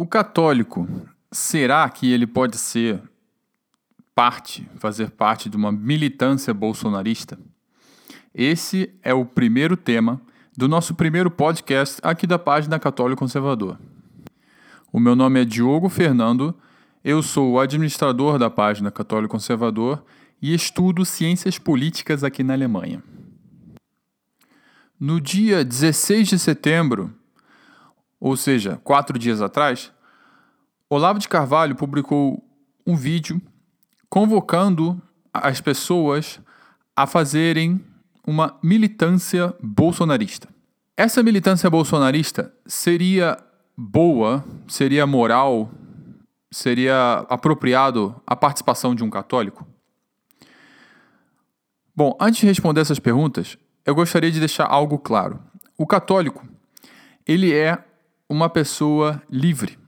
O 0.00 0.06
católico, 0.06 0.88
será 1.32 1.88
que 1.90 2.12
ele 2.12 2.24
pode 2.24 2.56
ser 2.56 3.02
parte, 4.14 4.70
fazer 4.76 5.10
parte 5.10 5.50
de 5.50 5.56
uma 5.56 5.72
militância 5.72 6.54
bolsonarista? 6.54 7.36
Esse 8.32 8.94
é 9.02 9.12
o 9.12 9.24
primeiro 9.24 9.76
tema 9.76 10.22
do 10.56 10.68
nosso 10.68 10.94
primeiro 10.94 11.32
podcast 11.32 12.00
aqui 12.00 12.28
da 12.28 12.38
página 12.38 12.78
Católico 12.78 13.18
Conservador. 13.18 13.76
O 14.92 15.00
meu 15.00 15.16
nome 15.16 15.42
é 15.42 15.44
Diogo 15.44 15.88
Fernando, 15.88 16.54
eu 17.02 17.20
sou 17.20 17.54
o 17.54 17.58
administrador 17.58 18.38
da 18.38 18.48
página 18.48 18.92
Católico 18.92 19.32
Conservador 19.32 20.04
e 20.40 20.54
estudo 20.54 21.04
ciências 21.04 21.58
políticas 21.58 22.22
aqui 22.22 22.44
na 22.44 22.52
Alemanha. 22.52 23.02
No 25.00 25.20
dia 25.20 25.64
16 25.64 26.28
de 26.28 26.38
setembro, 26.38 27.17
ou 28.20 28.36
seja, 28.36 28.80
quatro 28.82 29.18
dias 29.18 29.40
atrás, 29.40 29.92
Olavo 30.90 31.18
de 31.18 31.28
Carvalho 31.28 31.74
publicou 31.74 32.42
um 32.86 32.96
vídeo 32.96 33.40
convocando 34.08 35.00
as 35.32 35.60
pessoas 35.60 36.40
a 36.96 37.06
fazerem 37.06 37.84
uma 38.26 38.58
militância 38.62 39.54
bolsonarista. 39.62 40.48
Essa 40.96 41.22
militância 41.22 41.70
bolsonarista 41.70 42.52
seria 42.66 43.38
boa, 43.76 44.44
seria 44.66 45.06
moral, 45.06 45.70
seria 46.50 47.26
apropriado 47.28 48.20
a 48.26 48.34
participação 48.34 48.94
de 48.94 49.04
um 49.04 49.10
católico? 49.10 49.66
Bom, 51.94 52.16
antes 52.20 52.40
de 52.40 52.46
responder 52.46 52.80
essas 52.80 52.98
perguntas, 52.98 53.58
eu 53.84 53.94
gostaria 53.94 54.30
de 54.30 54.38
deixar 54.38 54.66
algo 54.66 54.98
claro. 54.98 55.40
O 55.76 55.86
católico, 55.86 56.46
ele 57.26 57.54
é 57.54 57.84
uma 58.28 58.50
pessoa 58.50 59.22
livre. 59.30 59.78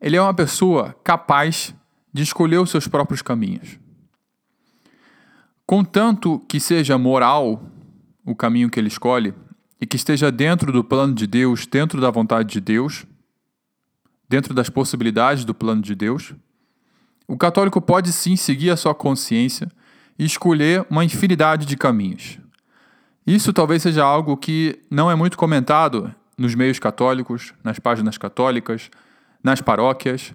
Ele 0.00 0.16
é 0.16 0.22
uma 0.22 0.34
pessoa 0.34 0.94
capaz 1.02 1.74
de 2.12 2.22
escolher 2.22 2.58
os 2.58 2.70
seus 2.70 2.86
próprios 2.86 3.22
caminhos. 3.22 3.78
Contanto 5.66 6.38
que 6.48 6.60
seja 6.60 6.98
moral 6.98 7.62
o 8.24 8.34
caminho 8.34 8.70
que 8.70 8.78
ele 8.78 8.88
escolhe 8.88 9.34
e 9.80 9.86
que 9.86 9.96
esteja 9.96 10.30
dentro 10.30 10.70
do 10.72 10.84
plano 10.84 11.14
de 11.14 11.26
Deus, 11.26 11.66
dentro 11.66 12.00
da 12.00 12.10
vontade 12.10 12.52
de 12.52 12.60
Deus, 12.60 13.06
dentro 14.28 14.54
das 14.54 14.68
possibilidades 14.68 15.44
do 15.44 15.54
plano 15.54 15.82
de 15.82 15.94
Deus, 15.94 16.34
o 17.26 17.36
católico 17.36 17.80
pode 17.80 18.12
sim 18.12 18.36
seguir 18.36 18.70
a 18.70 18.76
sua 18.76 18.94
consciência 18.94 19.70
e 20.18 20.24
escolher 20.24 20.86
uma 20.90 21.04
infinidade 21.04 21.66
de 21.66 21.76
caminhos. 21.76 22.38
Isso 23.26 23.52
talvez 23.52 23.82
seja 23.82 24.04
algo 24.04 24.36
que 24.36 24.80
não 24.90 25.10
é 25.10 25.14
muito 25.14 25.36
comentado 25.36 26.14
nos 26.42 26.54
meios 26.54 26.78
católicos, 26.78 27.54
nas 27.62 27.78
páginas 27.78 28.18
católicas, 28.18 28.90
nas 29.42 29.60
paróquias, 29.60 30.34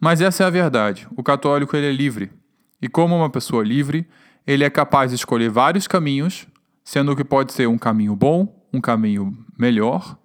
mas 0.00 0.20
essa 0.20 0.42
é 0.42 0.46
a 0.46 0.50
verdade. 0.50 1.06
O 1.16 1.22
católico 1.22 1.76
ele 1.76 1.86
é 1.86 1.92
livre. 1.92 2.32
E 2.80 2.88
como 2.88 3.16
uma 3.16 3.30
pessoa 3.30 3.62
livre, 3.62 4.08
ele 4.46 4.64
é 4.64 4.70
capaz 4.70 5.10
de 5.10 5.16
escolher 5.16 5.50
vários 5.50 5.86
caminhos, 5.86 6.46
sendo 6.82 7.14
que 7.14 7.24
pode 7.24 7.52
ser 7.52 7.68
um 7.68 7.78
caminho 7.78 8.16
bom, 8.16 8.66
um 8.72 8.80
caminho 8.80 9.32
melhor 9.58 10.18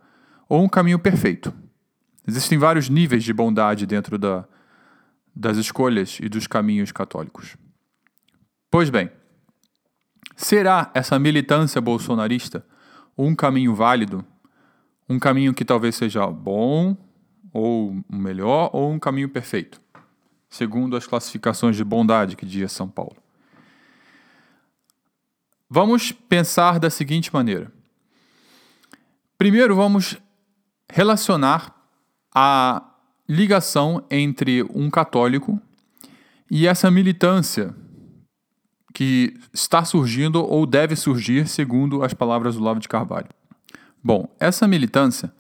ou 0.48 0.64
um 0.64 0.68
caminho 0.68 1.00
perfeito. 1.00 1.54
Existem 2.28 2.58
vários 2.58 2.90
níveis 2.90 3.24
de 3.24 3.32
bondade 3.32 3.86
dentro 3.86 4.18
da, 4.18 4.46
das 5.36 5.58
escolhas 5.58 6.18
e 6.22 6.28
dos 6.28 6.48
caminhos 6.48 6.92
católicos. 6.92 7.56
Pois 8.72 8.90
bem, 8.90 9.10
Será 10.40 10.90
essa 10.94 11.20
militância 11.20 11.82
bolsonarista 11.82 12.66
um 13.18 13.36
caminho 13.36 13.76
válido? 13.76 14.24
Um 15.10 15.18
caminho 15.18 15.54
que 15.54 15.66
talvez 15.66 15.96
seja 15.96 16.28
bom, 16.28 16.96
ou 17.52 18.00
melhor, 18.08 18.70
ou 18.74 18.92
um 18.92 19.00
caminho 19.00 19.28
perfeito? 19.28 19.82
Segundo 20.50 20.96
as 20.96 21.08
classificações 21.08 21.76
de 21.76 21.84
bondade 21.84 22.36
que 22.36 22.46
diz 22.46 22.72
São 22.72 22.88
Paulo. 22.88 23.18
Vamos 25.68 26.12
pensar 26.12 26.80
da 26.80 26.90
seguinte 26.90 27.34
maneira. 27.34 27.72
Primeiro, 29.38 29.76
vamos 29.76 30.18
relacionar 30.92 31.76
a 32.34 32.84
ligação 33.28 34.04
entre 34.10 34.64
um 34.64 34.90
católico 34.90 35.62
e 36.50 36.68
essa 36.68 36.90
militância 36.90 37.76
que 38.94 39.40
está 39.54 39.86
surgindo 39.86 40.44
ou 40.44 40.66
deve 40.66 40.96
surgir, 40.96 41.48
segundo 41.48 42.04
as 42.04 42.14
palavras 42.14 42.56
do 42.56 42.64
Lavo 42.64 42.80
de 42.80 42.88
Carvalho. 42.88 43.30
Bom, 44.04 44.34
essa 44.40 44.68
militância 44.68 45.34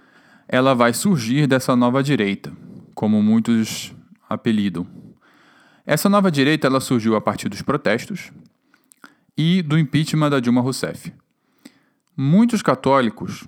ela 0.47 0.73
vai 0.73 0.93
surgir 0.93 1.47
dessa 1.47 1.75
nova 1.75 2.03
direita, 2.03 2.51
como 2.93 3.21
muitos 3.21 3.93
apelidam. 4.27 4.85
Essa 5.85 6.09
nova 6.09 6.29
direita 6.29 6.67
ela 6.67 6.79
surgiu 6.79 7.15
a 7.15 7.21
partir 7.21 7.49
dos 7.49 7.61
protestos 7.61 8.31
e 9.37 9.61
do 9.61 9.77
impeachment 9.77 10.29
da 10.29 10.39
Dilma 10.39 10.61
Rousseff. 10.61 11.13
Muitos 12.17 12.61
católicos 12.61 13.47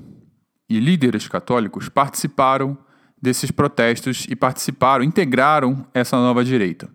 e 0.70 0.80
líderes 0.80 1.28
católicos 1.28 1.90
participaram 1.90 2.78
desses 3.22 3.52
protestos 3.52 4.26
e 4.30 4.36
participaram, 4.36 5.04
integraram 5.04 5.86
essa 5.94 6.16
nova 6.16 6.44
direita. 6.44 6.90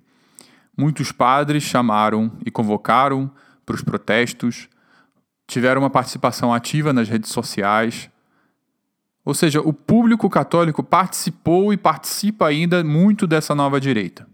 Muitos 0.77 1.13
padres 1.13 1.63
chamaram 1.63 2.33
e 2.45 2.51
convocaram 2.51 3.31
para 3.65 3.77
os 3.77 3.83
protestos, 3.83 4.69
tiveram 5.47 5.83
uma 5.83 5.91
participação 5.91 6.53
ativa 6.53 6.93
nas 6.93 7.09
redes 7.09 7.31
sociais. 7.31 8.11
Ou 9.25 9.35
seja, 9.35 9.61
o 9.61 9.73
público 9.73 10.29
católico 10.29 10.83
participou 10.83 11.73
e 11.73 11.77
participa 11.77 12.47
ainda 12.47 12.83
muito 12.85 13.27
dessa 13.27 13.55
nova 13.55 13.81
direita, 13.81 14.27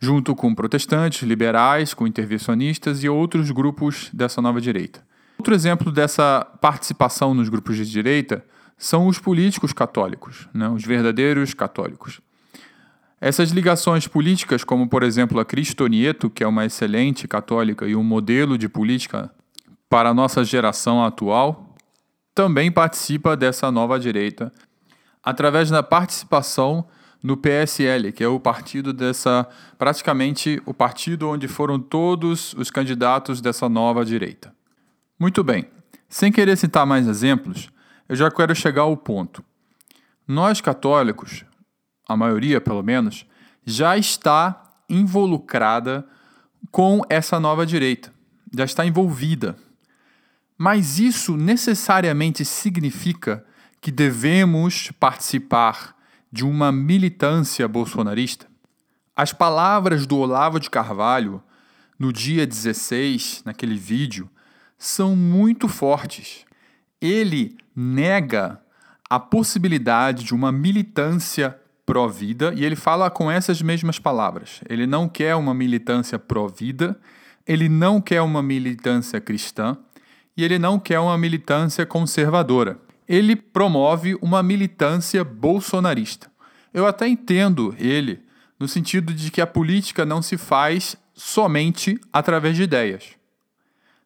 junto 0.00 0.34
com 0.34 0.54
protestantes, 0.54 1.22
liberais, 1.22 1.92
com 1.92 2.06
intervencionistas 2.06 3.02
e 3.02 3.08
outros 3.08 3.50
grupos 3.50 4.10
dessa 4.12 4.40
nova 4.40 4.60
direita. 4.60 5.06
Outro 5.38 5.54
exemplo 5.54 5.92
dessa 5.92 6.46
participação 6.60 7.34
nos 7.34 7.48
grupos 7.48 7.76
de 7.76 7.86
direita 7.86 8.44
são 8.76 9.06
os 9.06 9.18
políticos 9.18 9.72
católicos, 9.72 10.48
né, 10.54 10.68
os 10.68 10.84
verdadeiros 10.84 11.52
católicos. 11.52 12.20
Essas 13.20 13.50
ligações 13.50 14.06
políticas, 14.06 14.62
como 14.62 14.88
por 14.88 15.02
exemplo 15.02 15.40
a 15.40 15.44
Cristo 15.44 15.86
Nieto, 15.88 16.30
que 16.30 16.44
é 16.44 16.46
uma 16.46 16.64
excelente 16.64 17.26
católica 17.26 17.86
e 17.86 17.96
um 17.96 18.02
modelo 18.04 18.56
de 18.56 18.68
política 18.68 19.30
para 19.88 20.10
a 20.10 20.14
nossa 20.14 20.44
geração 20.44 21.04
atual, 21.04 21.74
também 22.34 22.70
participa 22.70 23.36
dessa 23.36 23.70
nova 23.70 23.98
direita 23.98 24.52
através 25.22 25.70
da 25.70 25.82
participação 25.82 26.86
no 27.22 27.36
PSL, 27.36 28.12
que 28.12 28.22
é 28.22 28.28
o 28.28 28.38
partido 28.38 28.92
dessa 28.92 29.48
praticamente 29.76 30.62
o 30.64 30.72
partido 30.72 31.28
onde 31.28 31.48
foram 31.48 31.80
todos 31.80 32.54
os 32.54 32.70
candidatos 32.70 33.40
dessa 33.40 33.68
nova 33.68 34.04
direita. 34.04 34.54
Muito 35.18 35.42
bem. 35.42 35.66
Sem 36.08 36.30
querer 36.30 36.56
citar 36.56 36.86
mais 36.86 37.06
exemplos, 37.08 37.70
eu 38.08 38.14
já 38.14 38.30
quero 38.30 38.54
chegar 38.54 38.82
ao 38.82 38.96
ponto. 38.96 39.44
Nós 40.26 40.60
católicos 40.60 41.44
a 42.08 42.16
maioria 42.16 42.60
pelo 42.60 42.82
menos, 42.82 43.26
já 43.64 43.98
está 43.98 44.64
involucrada 44.88 46.06
com 46.72 47.02
essa 47.10 47.38
nova 47.38 47.66
direita, 47.66 48.10
já 48.56 48.64
está 48.64 48.86
envolvida. 48.86 49.54
Mas 50.58 50.98
isso 50.98 51.36
necessariamente 51.36 52.44
significa 52.44 53.44
que 53.80 53.92
devemos 53.92 54.90
participar 54.98 55.96
de 56.32 56.44
uma 56.44 56.72
militância 56.72 57.68
bolsonarista? 57.68 58.48
As 59.14 59.32
palavras 59.32 60.04
do 60.04 60.18
Olavo 60.18 60.58
de 60.58 60.68
Carvalho 60.68 61.40
no 61.96 62.12
dia 62.12 62.44
16, 62.44 63.42
naquele 63.44 63.76
vídeo, 63.76 64.28
são 64.76 65.14
muito 65.14 65.68
fortes. 65.68 66.44
Ele 67.00 67.56
nega 67.74 68.60
a 69.08 69.18
possibilidade 69.18 70.24
de 70.24 70.34
uma 70.34 70.50
militância 70.50 71.56
pró-vida 71.86 72.52
e 72.54 72.64
ele 72.64 72.76
fala 72.76 73.10
com 73.10 73.30
essas 73.30 73.62
mesmas 73.62 73.98
palavras. 73.98 74.60
Ele 74.68 74.86
não 74.86 75.08
quer 75.08 75.34
uma 75.36 75.54
militância 75.54 76.18
pró-vida, 76.18 76.98
ele 77.46 77.68
não 77.68 78.00
quer 78.00 78.20
uma 78.20 78.42
militância 78.42 79.20
cristã 79.20 79.76
e 80.38 80.44
ele 80.44 80.56
não 80.56 80.78
quer 80.78 81.00
uma 81.00 81.18
militância 81.18 81.84
conservadora. 81.84 82.78
Ele 83.08 83.34
promove 83.34 84.16
uma 84.22 84.40
militância 84.40 85.24
bolsonarista. 85.24 86.30
Eu 86.72 86.86
até 86.86 87.08
entendo 87.08 87.74
ele 87.76 88.22
no 88.56 88.68
sentido 88.68 89.12
de 89.12 89.32
que 89.32 89.40
a 89.40 89.46
política 89.48 90.06
não 90.06 90.22
se 90.22 90.38
faz 90.38 90.96
somente 91.12 92.00
através 92.12 92.54
de 92.54 92.62
ideias. 92.62 93.16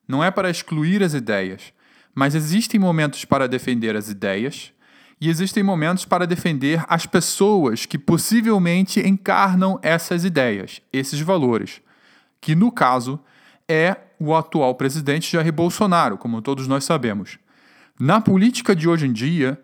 Não 0.08 0.24
é 0.24 0.30
para 0.30 0.48
excluir 0.48 1.02
as 1.02 1.12
ideias, 1.12 1.70
mas 2.14 2.34
existem 2.34 2.80
momentos 2.80 3.26
para 3.26 3.46
defender 3.46 3.94
as 3.94 4.08
ideias 4.08 4.72
e 5.20 5.28
existem 5.28 5.62
momentos 5.62 6.06
para 6.06 6.26
defender 6.26 6.82
as 6.88 7.04
pessoas 7.04 7.84
que 7.84 7.98
possivelmente 7.98 9.06
encarnam 9.06 9.78
essas 9.82 10.24
ideias, 10.24 10.80
esses 10.90 11.20
valores, 11.20 11.82
que 12.40 12.54
no 12.54 12.72
caso 12.72 13.20
é 13.68 13.96
o 14.22 14.36
atual 14.36 14.74
presidente 14.76 15.32
Jair 15.32 15.52
Bolsonaro, 15.52 16.16
como 16.16 16.40
todos 16.40 16.68
nós 16.68 16.84
sabemos. 16.84 17.38
Na 17.98 18.20
política 18.20 18.74
de 18.74 18.88
hoje 18.88 19.06
em 19.06 19.12
dia, 19.12 19.60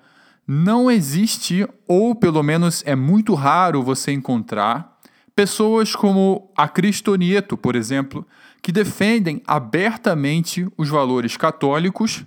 não 0.47 0.91
existe, 0.91 1.65
ou 1.87 2.15
pelo 2.15 2.43
menos 2.43 2.83
é 2.85 2.97
muito 2.97 3.35
raro 3.35 3.83
você 3.83 4.11
encontrar, 4.11 4.99
pessoas 5.35 5.95
como 5.95 6.51
a 6.57 6.67
Cristo 6.67 7.15
Nieto, 7.15 7.57
por 7.57 7.77
exemplo, 7.77 8.27
que 8.61 8.73
defendem 8.73 9.41
abertamente 9.47 10.67
os 10.77 10.89
valores 10.89 11.37
católicos 11.37 12.25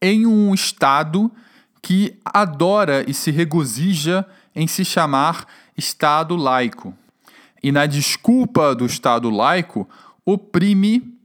em 0.00 0.24
um 0.24 0.54
Estado 0.54 1.30
que 1.82 2.18
adora 2.24 3.04
e 3.06 3.12
se 3.12 3.30
regozija 3.30 4.26
em 4.54 4.66
se 4.66 4.82
chamar 4.82 5.46
Estado 5.76 6.36
laico. 6.36 6.94
E 7.62 7.70
na 7.70 7.84
desculpa 7.84 8.74
do 8.74 8.86
Estado 8.86 9.28
laico, 9.28 9.86
oprime 10.24 11.19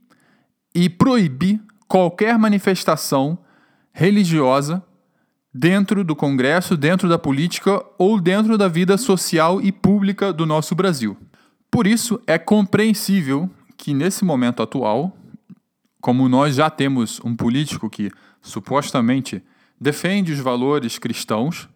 e 0.76 0.90
proíbe 0.90 1.62
qualquer 1.88 2.38
manifestação 2.38 3.38
religiosa 3.94 4.84
dentro 5.54 6.04
do 6.04 6.14
Congresso, 6.14 6.76
dentro 6.76 7.08
da 7.08 7.18
política 7.18 7.82
ou 7.98 8.20
dentro 8.20 8.58
da 8.58 8.68
vida 8.68 8.98
social 8.98 9.62
e 9.62 9.72
pública 9.72 10.34
do 10.34 10.46
nosso 10.46 10.76
Brasil. 10.76 11.16
Por 11.72 11.88
isso, 11.88 12.20
é 12.28 12.38
compreensível 12.38 13.50
que 13.78 13.94
nesse 13.94 14.26
momento 14.26 14.62
atual, 14.62 15.16
como 16.02 16.28
nós 16.28 16.56
já 16.56 16.70
temos 16.70 17.22
um 17.24 17.34
político 17.36 17.90
que 17.90 18.12
supostamente 18.42 19.42
defende 19.80 20.34
os 20.34 20.40
valores 20.40 21.00
cristãos, 21.00 21.70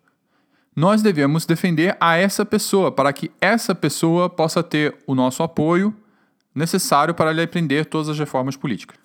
nós 0.75 1.01
devemos 1.01 1.45
defender 1.45 1.95
a 1.99 2.17
essa 2.17 2.45
pessoa 2.45 2.91
para 2.91 3.13
que 3.13 3.31
essa 3.39 3.73
pessoa 3.73 4.29
possa 4.29 4.61
ter 4.61 4.97
o 5.07 5.15
nosso 5.15 5.41
apoio 5.41 5.95
necessário 6.53 7.13
para 7.13 7.31
lhe 7.31 7.41
aprender 7.41 7.85
todas 7.85 8.09
as 8.09 8.19
reformas 8.19 8.55
políticas. 8.55 8.97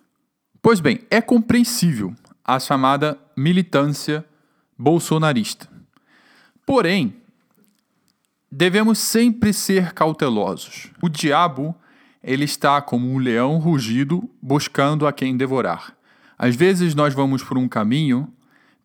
Pois 0.63 0.81
bem, 0.81 1.01
é 1.11 1.21
compreensível 1.21 2.15
a 2.45 2.59
chamada 2.59 3.19
militância 3.37 4.25
bolsonarista. 4.79 5.69
Porém, 6.67 7.15
devemos 8.51 8.99
sempre 8.99 9.53
ser 9.53 9.93
cautelosos. 9.93 10.91
O 11.03 11.09
diabo, 11.09 11.75
ele 12.23 12.45
está 12.45 12.81
como 12.81 13.11
um 13.11 13.19
leão 13.19 13.59
rugido 13.59 14.29
buscando 14.41 15.07
a 15.07 15.13
quem 15.13 15.37
devorar. 15.37 15.95
Às 16.39 16.57
vezes 16.57 16.95
nós 16.95 17.15
vamos 17.15 17.43
por 17.43 17.59
um 17.59 17.69
caminho 17.69 18.33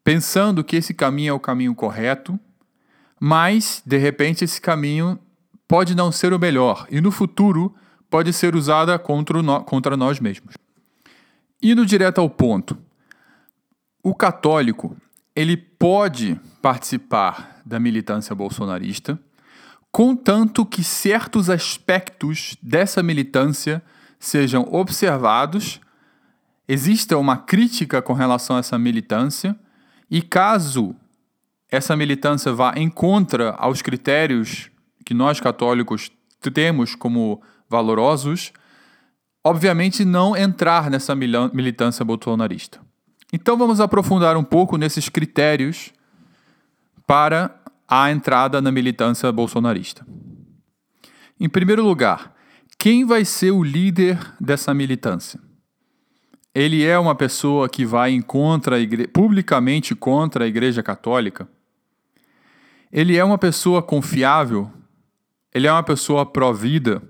pensando 0.04 0.64
que 0.64 0.76
esse 0.76 0.94
caminho 0.94 1.32
é 1.32 1.34
o 1.34 1.40
caminho 1.40 1.76
correto, 1.76 2.40
mas 3.20 3.82
de 3.86 3.98
repente 3.98 4.44
esse 4.44 4.60
caminho 4.60 5.20
pode 5.68 5.96
não 5.96 6.12
ser 6.12 6.34
o 6.34 6.40
melhor 6.40 6.88
e 6.90 7.00
no 7.00 7.12
futuro 7.12 7.76
pode 8.10 8.34
ser 8.34 8.56
usada 8.56 8.98
contra, 8.98 9.42
no, 9.42 9.64
contra 9.64 9.96
nós 9.96 10.20
mesmos. 10.20 10.56
Indo 11.62 11.86
direto 11.86 12.20
ao 12.20 12.30
ponto, 12.30 12.78
o 14.02 14.16
católico 14.16 14.96
ele 15.36 15.56
pode 15.56 16.40
participar 16.62 17.62
da 17.66 17.80
militância 17.80 18.34
bolsonarista, 18.34 19.20
contanto 19.92 20.66
que 20.66 20.84
certos 20.84 21.50
aspectos 21.50 22.58
dessa 22.62 23.04
militância 23.04 23.82
sejam 24.20 24.68
observados, 24.72 25.80
exista 26.68 27.18
uma 27.18 27.38
crítica 27.38 28.02
com 28.02 28.14
relação 28.14 28.58
a 28.58 28.60
essa 28.60 28.78
militância, 28.78 29.56
e 30.10 30.22
caso 30.22 30.96
essa 31.72 31.96
militância 31.96 32.52
vá 32.52 32.74
em 32.76 32.90
contra 32.90 33.52
aos 33.52 33.82
critérios 33.82 34.70
que 35.06 35.14
nós 35.14 35.40
católicos 35.40 36.12
temos 36.54 36.96
como 36.96 37.42
valorosos, 37.70 38.52
obviamente 39.44 40.04
não 40.04 40.36
entrar 40.36 40.90
nessa 40.90 41.16
militância 41.16 42.04
bolsonarista. 42.04 42.80
Então 43.32 43.56
vamos 43.58 43.80
aprofundar 43.80 44.36
um 44.36 44.44
pouco 44.44 44.78
nesses 44.78 45.08
critérios 45.08 45.94
para 47.06 47.56
a 47.88 48.12
entrada 48.12 48.62
na 48.62 48.72
militância 48.72 49.32
bolsonarista. 49.32 50.06
Em 51.40 51.48
primeiro 51.48 51.84
lugar, 51.84 52.34
quem 52.78 53.06
vai 53.06 53.24
ser 53.24 53.52
o 53.52 53.64
líder 53.64 54.20
dessa 54.40 54.74
militância? 54.74 55.40
Ele 56.54 56.84
é 56.84 56.98
uma 56.98 57.16
pessoa 57.16 57.70
que 57.70 57.86
vai 57.86 58.20
contra 58.22 58.78
publicamente 59.14 59.96
contra 59.96 60.46
a 60.46 60.48
Igreja 60.48 60.82
Católica? 60.82 61.48
Ele 62.92 63.16
é 63.16 63.24
uma 63.24 63.38
pessoa 63.38 63.84
confiável? 63.84 64.72
Ele 65.54 65.68
é 65.68 65.72
uma 65.72 65.84
pessoa 65.84 66.26
pró-vida? 66.26 67.02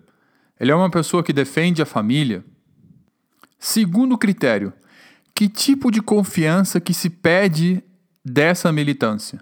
Ele 0.60 0.72
é 0.72 0.76
uma 0.76 0.90
pessoa 0.90 1.24
que 1.24 1.32
defende 1.32 1.82
a 1.82 1.86
família? 1.86 2.44
Segundo 3.58 4.18
critério, 4.18 4.74
que 5.34 5.48
tipo 5.48 5.90
de 5.90 6.02
confiança 6.02 6.80
que 6.80 6.94
se 6.94 7.10
pede 7.10 7.84
dessa 8.24 8.72
militância? 8.72 9.42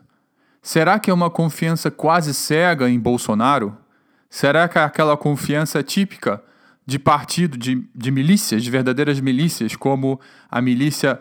Será 0.62 1.00
que 1.00 1.10
é 1.10 1.14
uma 1.14 1.30
confiança 1.30 1.90
quase 1.90 2.34
cega 2.34 2.90
em 2.90 3.00
Bolsonaro? 3.00 3.76
Será 4.30 4.68
que 4.68 4.78
é 4.78 4.84
aquela 4.84 5.16
confiança 5.16 5.82
típica 5.82 6.44
de 6.86 7.00
partido, 7.00 7.58
de, 7.58 7.84
de 7.96 8.12
milícias, 8.12 8.64
de 8.64 8.70
verdadeiras 8.70 9.20
milícias, 9.20 9.76
como 9.76 10.20
a 10.50 10.62
milícia 10.62 11.20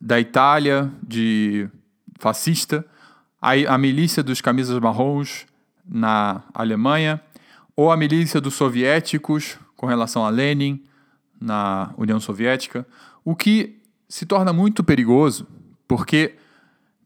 da 0.00 0.18
Itália, 0.20 0.90
de 1.02 1.68
fascista, 2.18 2.84
a, 3.40 3.52
a 3.52 3.78
milícia 3.78 4.22
dos 4.22 4.40
camisas 4.40 4.78
marrons 4.78 5.46
na 5.88 6.42
Alemanha, 6.54 7.20
ou 7.76 7.90
a 7.90 7.96
milícia 7.96 8.40
dos 8.40 8.54
soviéticos 8.54 9.58
com 9.76 9.86
relação 9.86 10.24
a 10.24 10.30
Lenin 10.30 10.82
na 11.40 11.92
União 11.96 12.20
Soviética, 12.20 12.86
o 13.24 13.34
que 13.34 13.80
se 14.08 14.26
torna 14.26 14.52
muito 14.52 14.84
perigoso, 14.84 15.46
porque 15.88 16.36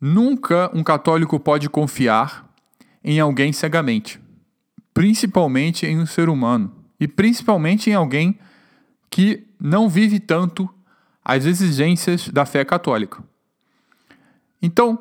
nunca 0.00 0.70
um 0.74 0.82
católico 0.82 1.38
pode 1.40 1.68
confiar 1.70 2.46
em 3.02 3.20
alguém 3.20 3.52
cegamente, 3.52 4.20
principalmente 4.92 5.86
em 5.86 5.98
um 5.98 6.06
ser 6.06 6.28
humano, 6.28 6.74
e 6.98 7.06
principalmente 7.06 7.88
em 7.88 7.94
alguém 7.94 8.38
que 9.08 9.46
não 9.60 9.88
vive 9.88 10.18
tanto 10.18 10.68
as 11.24 11.44
exigências 11.44 12.28
da 12.28 12.44
fé 12.44 12.64
católica. 12.64 13.22
Então, 14.60 14.98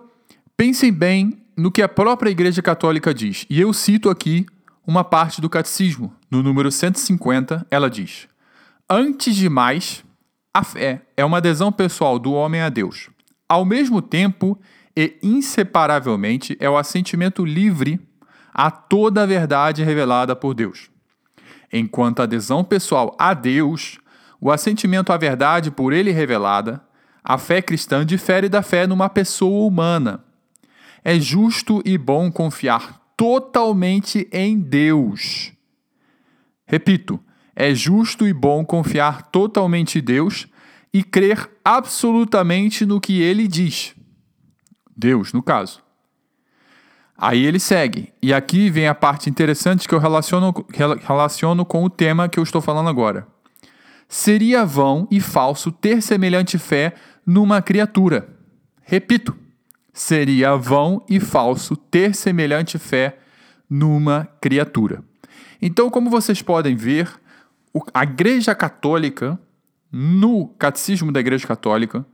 pensem 0.56 0.92
bem 0.92 1.42
no 1.58 1.72
que 1.72 1.82
a 1.82 1.90
própria 1.90 2.30
Igreja 2.30 2.62
Católica 2.62 3.14
diz, 3.14 3.46
e 3.50 3.60
eu 3.60 3.74
cito 3.74 4.10
aqui 4.10 4.46
uma 4.88 5.04
parte 5.04 5.42
do 5.42 5.50
catecismo, 5.50 6.14
no 6.30 6.44
número 6.44 6.72
150, 6.72 7.66
ela 7.72 7.90
diz: 7.90 8.28
Antes 8.90 9.36
de 9.36 9.50
mais, 9.50 10.04
a 10.54 10.64
fé 10.64 11.02
é 11.18 11.26
uma 11.26 11.38
adesão 11.38 11.72
pessoal 11.72 12.20
do 12.20 12.34
homem 12.34 12.62
a 12.62 12.70
Deus. 12.70 13.10
Ao 13.50 13.66
mesmo 13.66 14.02
tempo 14.02 14.60
e 14.96 15.18
inseparavelmente 15.22 16.56
é 16.60 16.70
o 16.70 16.78
assentimento 16.78 17.44
livre 17.44 18.00
a 18.54 18.72
toda 18.72 19.24
a 19.24 19.26
verdade 19.26 19.84
revelada 19.84 20.36
por 20.36 20.54
Deus. 20.54 20.90
Enquanto 21.74 22.22
a 22.22 22.24
adesão 22.24 22.64
pessoal 22.64 23.14
a 23.20 23.34
Deus, 23.34 24.00
o 24.40 24.50
assentimento 24.52 25.12
à 25.12 25.18
verdade 25.18 25.70
por 25.70 25.92
ele 25.92 26.12
revelada, 26.12 26.82
a 27.24 27.38
fé 27.38 27.62
cristã 27.62 28.06
difere 28.06 28.48
da 28.48 28.62
fé 28.62 28.88
numa 28.88 29.10
pessoa 29.10 29.68
humana. 29.68 30.24
É 31.04 31.20
justo 31.20 31.82
e 31.84 31.98
bom 31.98 32.32
confiar 32.32 33.05
totalmente 33.18 34.28
em 34.32 34.60
Deus. 34.60 35.52
Repito, 36.66 37.20
é 37.56 37.74
justo 37.74 38.28
e 38.28 38.34
bom 38.34 38.66
confiar 38.66 39.24
totalmente 39.24 40.00
em 40.00 40.04
Deus 40.04 40.48
e 40.94 41.04
crer 41.04 41.50
absolutamente 41.64 42.86
no 42.86 43.00
que 43.00 43.22
ele 43.22 43.48
diz. 43.48 43.96
Deus, 44.96 45.34
no 45.34 45.44
caso. 45.44 45.84
Aí 47.18 47.46
ele 47.46 47.60
segue, 47.60 48.12
e 48.22 48.34
aqui 48.34 48.70
vem 48.70 48.88
a 48.88 48.96
parte 48.96 49.30
interessante 49.30 49.88
que 49.88 49.96
eu 49.96 50.00
relaciono, 50.00 50.54
relaciono 51.02 51.66
com 51.66 51.84
o 51.84 51.90
tema 51.90 52.28
que 52.28 52.38
eu 52.38 52.44
estou 52.44 52.62
falando 52.62 52.90
agora. 52.90 53.26
Seria 54.08 54.66
vão 54.66 55.08
e 55.10 55.22
falso 55.22 55.72
ter 55.72 56.02
semelhante 56.02 56.58
fé 56.58 56.94
numa 57.26 57.62
criatura. 57.62 58.28
Repito, 58.82 59.36
seria 59.96 60.58
vão 60.58 61.02
e 61.10 61.22
falso 61.22 61.78
ter 61.78 62.14
semelhante 62.14 62.78
fé 62.78 63.18
numa 63.70 64.28
criatura. 64.42 65.02
Então, 65.62 65.90
como 65.90 66.10
vocês 66.10 66.42
podem 66.42 66.76
ver, 66.76 67.10
a 67.94 68.04
Igreja 68.04 68.54
Católica, 68.54 69.40
no 69.90 70.50
Catecismo 70.60 71.14
da 71.14 71.22
Igreja 71.22 71.48
Católica, 71.48 72.06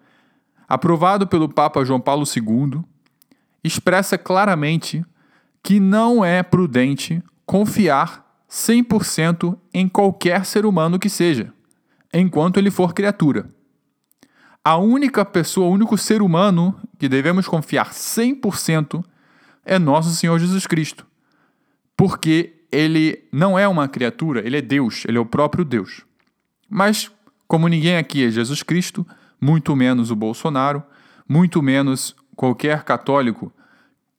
aprovado 0.69 1.25
pelo 1.25 1.49
Papa 1.49 1.83
João 1.83 1.99
Paulo 1.99 2.23
II, 2.23 2.83
expressa 3.63 4.15
claramente 4.15 5.03
que 5.63 5.79
não 5.79 6.23
é 6.23 6.43
prudente 6.43 7.21
confiar 7.47 8.23
100% 8.47 9.57
em 9.73 9.89
qualquer 9.89 10.45
ser 10.45 10.67
humano 10.67 10.99
que 10.99 11.09
seja, 11.09 11.51
enquanto 12.13 12.57
ele 12.57 12.69
for 12.69 12.93
criatura. 12.93 13.49
A 14.63 14.77
única 14.77 15.25
pessoa, 15.25 15.67
o 15.67 15.73
único 15.73 15.97
ser 15.97 16.21
humano 16.21 16.79
que 17.01 17.09
devemos 17.09 17.47
confiar 17.47 17.89
100% 17.89 19.03
é 19.65 19.79
nosso 19.79 20.11
Senhor 20.11 20.37
Jesus 20.37 20.67
Cristo. 20.67 21.03
Porque 21.97 22.53
ele 22.71 23.23
não 23.31 23.57
é 23.57 23.67
uma 23.67 23.87
criatura, 23.87 24.45
ele 24.45 24.57
é 24.57 24.61
Deus, 24.61 25.03
ele 25.07 25.17
é 25.17 25.19
o 25.19 25.25
próprio 25.25 25.65
Deus. 25.65 26.05
Mas, 26.69 27.11
como 27.47 27.67
ninguém 27.67 27.97
aqui 27.97 28.23
é 28.23 28.29
Jesus 28.29 28.61
Cristo, 28.61 29.03
muito 29.41 29.75
menos 29.75 30.11
o 30.11 30.15
Bolsonaro, 30.15 30.83
muito 31.27 31.59
menos 31.63 32.15
qualquer 32.35 32.83
católico 32.83 33.51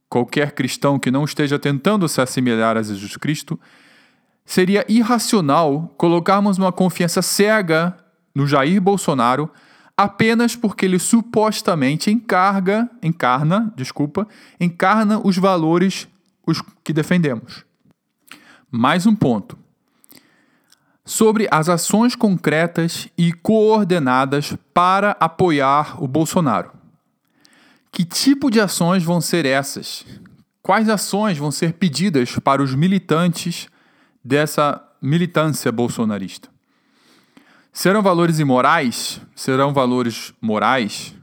qualquer 0.08 0.50
cristão 0.50 0.98
que 0.98 1.10
não 1.10 1.24
esteja 1.24 1.60
tentando 1.60 2.08
se 2.08 2.20
assimilar 2.20 2.76
a 2.76 2.82
Jesus 2.82 3.16
Cristo, 3.16 3.60
seria 4.44 4.84
irracional 4.88 5.94
colocarmos 5.96 6.58
uma 6.58 6.72
confiança 6.72 7.22
cega 7.22 7.96
no 8.34 8.44
Jair 8.44 8.80
Bolsonaro 8.80 9.48
apenas 10.02 10.56
porque 10.56 10.84
ele 10.84 10.98
supostamente 10.98 12.10
encarga, 12.10 12.90
encarna, 13.00 13.72
desculpa, 13.76 14.26
encarna 14.58 15.20
os 15.24 15.38
valores 15.38 16.08
os 16.44 16.60
que 16.82 16.92
defendemos. 16.92 17.64
Mais 18.68 19.06
um 19.06 19.14
ponto. 19.14 19.56
Sobre 21.04 21.46
as 21.52 21.68
ações 21.68 22.16
concretas 22.16 23.08
e 23.16 23.32
coordenadas 23.32 24.56
para 24.74 25.16
apoiar 25.20 26.02
o 26.02 26.08
Bolsonaro. 26.08 26.72
Que 27.92 28.04
tipo 28.04 28.50
de 28.50 28.60
ações 28.60 29.04
vão 29.04 29.20
ser 29.20 29.46
essas? 29.46 30.04
Quais 30.60 30.88
ações 30.88 31.38
vão 31.38 31.52
ser 31.52 31.74
pedidas 31.74 32.36
para 32.40 32.60
os 32.60 32.74
militantes 32.74 33.68
dessa 34.24 34.82
militância 35.00 35.70
bolsonarista? 35.70 36.51
Serão 37.72 38.02
valores 38.02 38.38
imorais? 38.38 39.18
Serão 39.34 39.72
valores 39.72 40.34
morais? 40.42 41.14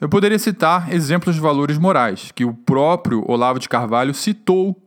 Eu 0.00 0.08
poderia 0.08 0.38
citar 0.38 0.94
exemplos 0.94 1.34
de 1.34 1.40
valores 1.40 1.78
morais 1.78 2.30
que 2.32 2.44
o 2.44 2.54
próprio 2.54 3.28
Olavo 3.28 3.58
de 3.58 3.68
Carvalho 3.68 4.14
citou 4.14 4.80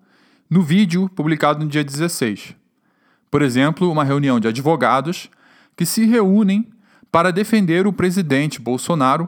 no 0.50 0.62
vídeo 0.62 1.10
publicado 1.10 1.62
no 1.62 1.70
dia 1.70 1.84
16. 1.84 2.56
Por 3.30 3.42
exemplo, 3.42 3.92
uma 3.92 4.06
reunião 4.06 4.40
de 4.40 4.48
advogados 4.48 5.30
que 5.76 5.86
se 5.86 6.06
reúnem 6.06 6.70
para 7.12 7.34
defender 7.34 7.86
o 7.86 7.92
presidente 7.92 8.62
Bolsonaro 8.62 9.28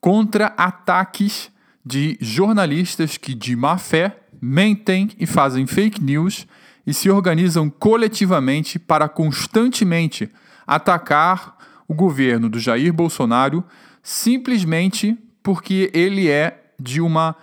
contra 0.00 0.46
ataques 0.56 1.50
de 1.84 2.16
jornalistas 2.18 3.18
que, 3.18 3.34
de 3.34 3.54
má 3.54 3.76
fé, 3.76 4.20
mentem 4.40 5.10
e 5.18 5.26
fazem 5.26 5.66
fake 5.66 6.02
news 6.02 6.46
e 6.86 6.94
se 6.94 7.10
organizam 7.10 7.68
coletivamente 7.68 8.78
para 8.78 9.06
constantemente 9.06 10.30
atacar 10.70 11.56
o 11.88 11.92
governo 11.92 12.48
do 12.48 12.60
Jair 12.60 12.92
Bolsonaro 12.92 13.64
simplesmente 14.04 15.18
porque 15.42 15.90
ele 15.92 16.30
é 16.30 16.70
de 16.78 17.00
uma 17.00 17.34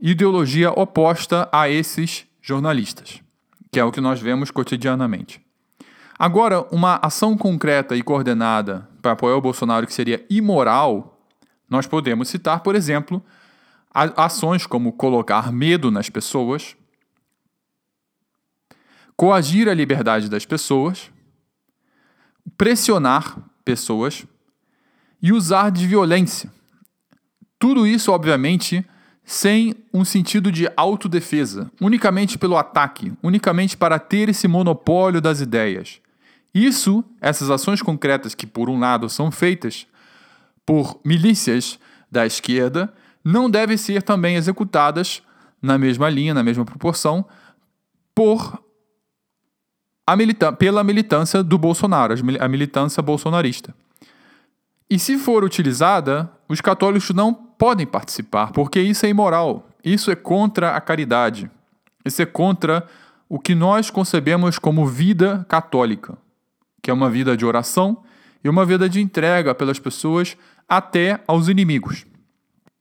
ideologia 0.00 0.70
oposta 0.70 1.48
a 1.50 1.68
esses 1.68 2.24
jornalistas, 2.40 3.20
que 3.72 3.80
é 3.80 3.84
o 3.84 3.90
que 3.90 4.00
nós 4.00 4.20
vemos 4.20 4.52
cotidianamente. 4.52 5.44
Agora, 6.16 6.62
uma 6.70 7.00
ação 7.02 7.36
concreta 7.36 7.96
e 7.96 8.04
coordenada 8.04 8.88
para 9.02 9.12
apoiar 9.12 9.34
o 9.34 9.40
Bolsonaro 9.40 9.84
que 9.84 9.92
seria 9.92 10.24
imoral, 10.30 11.20
nós 11.68 11.88
podemos 11.88 12.28
citar, 12.28 12.60
por 12.60 12.76
exemplo, 12.76 13.20
ações 13.92 14.64
como 14.64 14.92
colocar 14.92 15.50
medo 15.50 15.90
nas 15.90 16.08
pessoas, 16.08 16.76
coagir 19.16 19.68
a 19.68 19.74
liberdade 19.74 20.30
das 20.30 20.46
pessoas, 20.46 21.10
pressionar 22.56 23.38
pessoas 23.64 24.26
e 25.20 25.32
usar 25.32 25.70
de 25.70 25.86
violência. 25.86 26.52
Tudo 27.58 27.86
isso, 27.86 28.12
obviamente, 28.12 28.84
sem 29.24 29.74
um 29.92 30.04
sentido 30.04 30.52
de 30.52 30.70
autodefesa, 30.76 31.70
unicamente 31.80 32.38
pelo 32.38 32.56
ataque, 32.56 33.12
unicamente 33.22 33.76
para 33.76 33.98
ter 33.98 34.28
esse 34.28 34.46
monopólio 34.46 35.20
das 35.20 35.40
ideias. 35.40 36.00
Isso, 36.54 37.04
essas 37.20 37.50
ações 37.50 37.82
concretas 37.82 38.34
que, 38.34 38.46
por 38.46 38.70
um 38.70 38.78
lado, 38.78 39.08
são 39.08 39.30
feitas 39.30 39.86
por 40.64 41.00
milícias 41.04 41.78
da 42.10 42.24
esquerda, 42.24 42.92
não 43.24 43.50
devem 43.50 43.76
ser 43.76 44.02
também 44.02 44.36
executadas 44.36 45.22
na 45.60 45.76
mesma 45.76 46.08
linha, 46.08 46.32
na 46.32 46.42
mesma 46.42 46.64
proporção, 46.64 47.26
por 48.14 48.62
milita 50.14 50.52
pela 50.52 50.84
militância 50.84 51.42
do 51.42 51.58
Bolsonaro, 51.58 52.14
a 52.38 52.48
militância 52.48 53.02
bolsonarista. 53.02 53.74
E 54.88 54.98
se 54.98 55.18
for 55.18 55.42
utilizada, 55.42 56.30
os 56.48 56.60
católicos 56.60 57.10
não 57.10 57.34
podem 57.34 57.86
participar, 57.86 58.52
porque 58.52 58.80
isso 58.80 59.04
é 59.04 59.08
imoral. 59.08 59.68
Isso 59.84 60.10
é 60.10 60.14
contra 60.14 60.76
a 60.76 60.80
caridade. 60.80 61.50
Isso 62.04 62.22
é 62.22 62.26
contra 62.26 62.86
o 63.28 63.38
que 63.38 63.54
nós 63.54 63.90
concebemos 63.90 64.58
como 64.58 64.86
vida 64.86 65.44
católica, 65.48 66.16
que 66.80 66.90
é 66.90 66.94
uma 66.94 67.10
vida 67.10 67.36
de 67.36 67.44
oração 67.44 68.04
e 68.44 68.48
uma 68.48 68.64
vida 68.64 68.88
de 68.88 69.00
entrega 69.00 69.54
pelas 69.54 69.80
pessoas 69.80 70.36
até 70.68 71.20
aos 71.26 71.48
inimigos. 71.48 72.06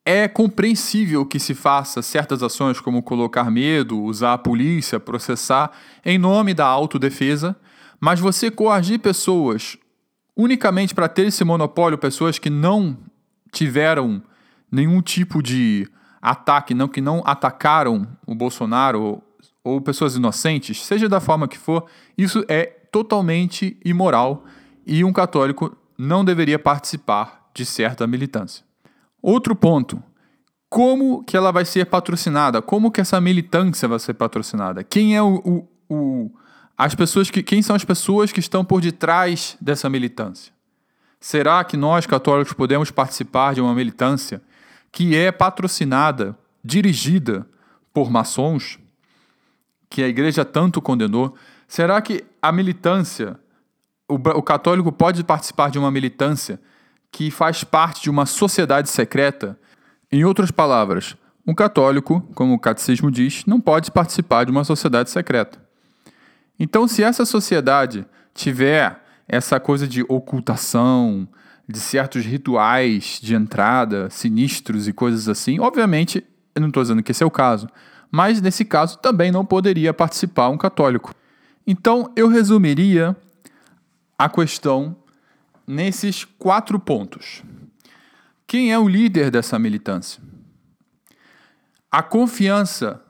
É 0.07 0.27
compreensível 0.27 1.25
que 1.25 1.39
se 1.39 1.55
faça 1.55 1.99
certas 2.03 2.43
ações 2.43 2.79
como 2.79 3.01
colocar 3.01 3.49
medo, 3.49 3.99
usar 4.03 4.33
a 4.33 4.37
polícia, 4.37 4.99
processar 4.99 5.71
em 6.05 6.19
nome 6.19 6.53
da 6.53 6.67
autodefesa, 6.67 7.55
mas 7.99 8.19
você 8.19 8.51
coagir 8.51 8.99
pessoas 8.99 9.77
unicamente 10.37 10.93
para 10.93 11.07
ter 11.07 11.27
esse 11.27 11.43
monopólio, 11.43 11.97
pessoas 11.97 12.37
que 12.37 12.51
não 12.51 12.95
tiveram 13.51 14.21
nenhum 14.71 15.01
tipo 15.01 15.41
de 15.41 15.87
ataque, 16.21 16.73
não 16.75 16.87
que 16.87 17.01
não 17.01 17.23
atacaram 17.25 18.07
o 18.27 18.35
Bolsonaro 18.35 19.01
ou, 19.01 19.23
ou 19.63 19.81
pessoas 19.81 20.15
inocentes, 20.15 20.85
seja 20.85 21.07
da 21.07 21.19
forma 21.19 21.47
que 21.47 21.57
for, 21.57 21.85
isso 22.15 22.43
é 22.47 22.65
totalmente 22.91 23.75
imoral 23.83 24.45
e 24.85 25.03
um 25.03 25.13
católico 25.13 25.75
não 25.97 26.25
deveria 26.25 26.59
participar 26.59 27.49
de 27.53 27.65
certa 27.65 28.05
militância. 28.05 28.64
Outro 29.27 29.55
ponto, 29.55 30.03
como 30.69 31.23
que 31.23 31.35
ela 31.35 31.51
vai 31.51 31.65
ser 31.65 31.85
patrocinada? 31.87 32.61
Como 32.61 32.91
que 32.91 33.01
essa 33.01 33.19
militância 33.19 33.87
vai 33.87 33.97
ser 33.97 34.13
patrocinada? 34.13 34.83
Quem 34.83 35.15
é 35.15 35.23
o, 35.23 35.41
o, 35.43 35.67
o, 35.89 36.31
as 36.77 36.93
pessoas 36.93 37.31
que 37.31 37.41
quem 37.41 37.59
são 37.63 37.75
as 37.75 37.83
pessoas 37.83 38.31
que 38.31 38.39
estão 38.39 38.63
por 38.63 38.81
detrás 38.81 39.57
dessa 39.59 39.89
militância? 39.89 40.53
Será 41.19 41.63
que 41.63 41.75
nós 41.75 42.05
católicos 42.05 42.53
podemos 42.53 42.91
participar 42.91 43.55
de 43.55 43.61
uma 43.61 43.73
militância 43.73 44.43
que 44.91 45.15
é 45.15 45.31
patrocinada, 45.31 46.37
dirigida 46.63 47.47
por 47.91 48.11
maçons, 48.11 48.77
que 49.89 50.03
a 50.03 50.07
igreja 50.07 50.45
tanto 50.45 50.79
condenou? 50.79 51.33
Será 51.67 51.99
que 51.99 52.23
a 52.39 52.51
militância, 52.51 53.39
o, 54.07 54.17
o 54.37 54.43
católico 54.43 54.91
pode 54.91 55.23
participar 55.23 55.71
de 55.71 55.79
uma 55.79 55.89
militância 55.89 56.59
que 57.15 57.31
faz 57.31 57.63
parte 57.63 58.03
de 58.03 58.09
uma 58.09 58.25
sociedade 58.25 58.89
secreta. 58.89 59.57
Em 60.11 60.25
outras 60.25 60.51
palavras, 60.51 61.15
um 61.47 61.55
católico, 61.55 62.19
como 62.35 62.53
o 62.53 62.59
catecismo 62.59 63.09
diz, 63.09 63.45
não 63.45 63.61
pode 63.61 63.89
participar 63.89 64.43
de 64.43 64.51
uma 64.51 64.65
sociedade 64.65 65.09
secreta. 65.09 65.57
Então, 66.59 66.89
se 66.89 67.01
essa 67.03 67.23
sociedade 67.23 68.05
tiver 68.33 69.01
essa 69.29 69.61
coisa 69.61 69.87
de 69.87 70.03
ocultação, 70.09 71.25
de 71.65 71.79
certos 71.79 72.25
rituais 72.25 73.17
de 73.21 73.33
entrada 73.33 74.09
sinistros 74.09 74.85
e 74.85 74.91
coisas 74.91 75.29
assim, 75.29 75.57
obviamente, 75.57 76.21
eu 76.53 76.59
não 76.59 76.67
estou 76.67 76.83
dizendo 76.83 77.01
que 77.01 77.13
esse 77.13 77.23
é 77.23 77.25
o 77.25 77.31
caso, 77.31 77.69
mas 78.11 78.41
nesse 78.41 78.65
caso 78.65 78.97
também 78.97 79.31
não 79.31 79.45
poderia 79.45 79.93
participar 79.93 80.49
um 80.49 80.57
católico. 80.57 81.15
Então, 81.65 82.11
eu 82.13 82.27
resumiria 82.27 83.15
a 84.19 84.27
questão 84.27 84.97
nesses 85.67 86.23
quatro 86.23 86.79
pontos. 86.79 87.43
Quem 88.47 88.71
é 88.71 88.77
o 88.77 88.87
líder 88.87 89.31
dessa 89.31 89.57
militância? 89.57 90.21
A 91.91 92.03
confiança 92.03 93.01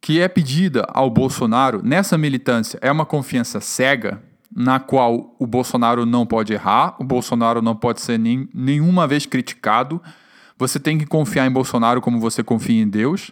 que 0.00 0.20
é 0.20 0.28
pedida 0.28 0.86
ao 0.92 1.10
Bolsonaro 1.10 1.82
nessa 1.82 2.16
militância 2.16 2.78
é 2.82 2.90
uma 2.90 3.06
confiança 3.06 3.60
cega, 3.60 4.22
na 4.54 4.80
qual 4.80 5.34
o 5.38 5.46
Bolsonaro 5.46 6.06
não 6.06 6.26
pode 6.26 6.52
errar, 6.52 6.96
o 6.98 7.04
Bolsonaro 7.04 7.60
não 7.60 7.76
pode 7.76 8.00
ser 8.00 8.18
nem, 8.18 8.48
nenhuma 8.52 9.06
vez 9.06 9.26
criticado. 9.26 10.02
Você 10.56 10.80
tem 10.80 10.98
que 10.98 11.06
confiar 11.06 11.46
em 11.46 11.52
Bolsonaro 11.52 12.00
como 12.00 12.18
você 12.18 12.42
confia 12.42 12.82
em 12.82 12.88
Deus, 12.88 13.30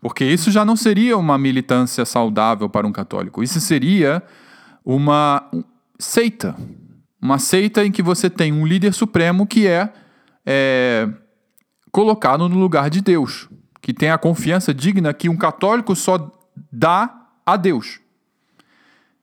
porque 0.00 0.24
isso 0.24 0.50
já 0.50 0.64
não 0.64 0.76
seria 0.76 1.16
uma 1.16 1.38
militância 1.38 2.04
saudável 2.04 2.68
para 2.68 2.86
um 2.86 2.92
católico. 2.92 3.42
Isso 3.42 3.60
seria 3.60 4.22
uma 4.84 5.48
seita, 5.98 6.54
uma 7.20 7.38
seita 7.38 7.84
em 7.84 7.90
que 7.90 8.02
você 8.02 8.30
tem 8.30 8.52
um 8.52 8.66
líder 8.66 8.92
supremo 8.92 9.46
que 9.46 9.66
é, 9.66 9.92
é 10.46 11.08
colocado 11.90 12.48
no 12.48 12.58
lugar 12.58 12.90
de 12.90 13.00
Deus, 13.00 13.48
que 13.80 13.92
tem 13.92 14.10
a 14.10 14.18
confiança 14.18 14.72
digna 14.72 15.12
que 15.12 15.28
um 15.28 15.36
católico 15.36 15.96
só 15.96 16.30
dá 16.70 17.28
a 17.44 17.56
Deus. 17.56 18.00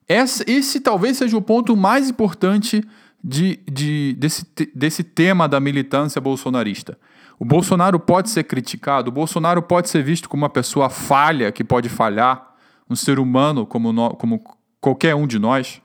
Esse, 0.08 0.44
esse 0.48 0.80
talvez 0.80 1.18
seja 1.18 1.38
o 1.38 1.42
ponto 1.42 1.75
mais 1.75 2.10
importante 2.10 2.84
de, 3.24 3.60
de, 3.72 4.14
desse, 4.20 4.46
desse 4.74 5.04
tema 5.04 5.48
da 5.48 5.60
militância 5.60 6.22
bolsonarista. 6.22 6.98
O 7.40 7.44
Bolsonaro 7.44 8.00
pode 8.00 8.30
ser 8.30 8.44
criticado, 8.44 9.10
o 9.10 9.14
Bolsonaro 9.14 9.62
pode 9.62 9.90
ser 9.90 10.04
visto 10.04 10.30
como 10.30 10.44
uma 10.44 10.50
pessoa 10.50 10.90
falha, 10.90 11.52
que 11.52 11.64
pode 11.64 11.90
falhar, 11.90 12.54
um 12.90 12.96
ser 12.96 13.20
humano 13.20 13.66
como, 13.66 13.92
no, 13.92 14.12
como 14.12 14.42
qualquer 14.80 15.16
um 15.16 15.25
de 15.25 15.40
nós, 15.40 15.82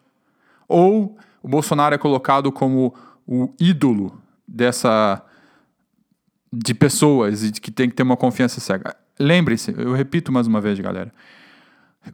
ou 0.69 1.17
o 1.43 1.49
Bolsonaro 1.49 1.95
é 1.95 1.99
colocado 1.99 2.51
como 2.53 2.95
o 3.27 3.53
ídolo 3.59 4.21
dessa 4.47 5.23
de 6.53 6.75
pessoas 6.75 7.45
e 7.45 7.53
que 7.53 7.71
tem 7.71 7.89
que 7.89 7.95
ter 7.95 8.03
uma 8.03 8.17
confiança 8.17 8.61
cega. 8.61 8.97
lembre-se, 9.19 9.73
eu 9.77 9.93
repito 9.93 10.33
mais 10.33 10.47
uma 10.47 10.61
vez, 10.61 10.79
galera. 10.81 11.13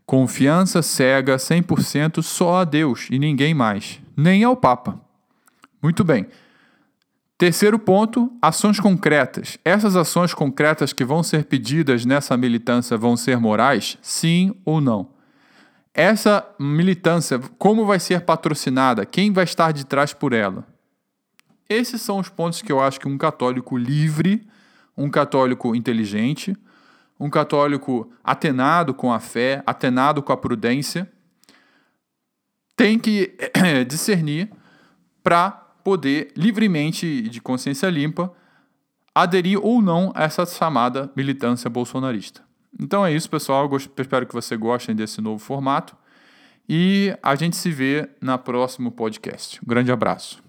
Confiança 0.04 0.82
cega 0.82 1.36
100% 1.36 2.22
só 2.22 2.56
a 2.56 2.64
Deus 2.64 3.08
e 3.10 3.18
ninguém 3.18 3.54
mais, 3.54 4.00
nem 4.16 4.44
ao 4.44 4.56
Papa. 4.56 5.00
Muito 5.80 6.04
bem. 6.04 6.26
Terceiro 7.38 7.78
ponto, 7.78 8.32
ações 8.40 8.80
concretas. 8.80 9.58
Essas 9.64 9.94
ações 9.94 10.32
concretas 10.32 10.92
que 10.92 11.04
vão 11.04 11.22
ser 11.22 11.44
pedidas 11.44 12.04
nessa 12.04 12.36
militância 12.36 12.96
vão 12.96 13.16
ser 13.16 13.38
morais? 13.38 13.98
Sim 14.00 14.54
ou 14.64 14.80
não? 14.80 15.15
Essa 15.98 16.46
militância, 16.58 17.38
como 17.56 17.86
vai 17.86 17.98
ser 17.98 18.20
patrocinada? 18.20 19.06
Quem 19.06 19.32
vai 19.32 19.44
estar 19.44 19.72
de 19.72 19.86
trás 19.86 20.12
por 20.12 20.34
ela? 20.34 20.66
Esses 21.70 22.02
são 22.02 22.18
os 22.18 22.28
pontos 22.28 22.60
que 22.60 22.70
eu 22.70 22.82
acho 22.82 23.00
que 23.00 23.08
um 23.08 23.16
católico 23.16 23.78
livre, 23.78 24.46
um 24.94 25.08
católico 25.08 25.74
inteligente, 25.74 26.54
um 27.18 27.30
católico 27.30 28.12
atenado 28.22 28.92
com 28.92 29.10
a 29.10 29.18
fé, 29.18 29.62
atenado 29.66 30.22
com 30.22 30.34
a 30.34 30.36
prudência, 30.36 31.10
tem 32.76 32.98
que 32.98 33.34
discernir 33.88 34.50
para 35.22 35.50
poder 35.82 36.30
livremente 36.36 37.22
de 37.22 37.40
consciência 37.40 37.88
limpa 37.88 38.30
aderir 39.14 39.58
ou 39.64 39.80
não 39.80 40.12
a 40.14 40.24
essa 40.24 40.44
chamada 40.44 41.10
militância 41.16 41.70
bolsonarista. 41.70 42.45
Então 42.78 43.04
é 43.04 43.12
isso, 43.12 43.28
pessoal. 43.28 43.68
Eu 43.70 43.76
espero 43.76 44.26
que 44.26 44.34
vocês 44.34 44.58
gostem 44.58 44.94
desse 44.94 45.20
novo 45.20 45.38
formato 45.38 45.96
e 46.68 47.16
a 47.22 47.34
gente 47.34 47.56
se 47.56 47.70
vê 47.70 48.08
na 48.20 48.36
próximo 48.36 48.90
podcast. 48.90 49.60
Um 49.62 49.68
grande 49.68 49.90
abraço. 49.90 50.45